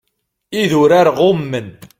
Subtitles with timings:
[0.61, 1.69] Idurar ɣummen.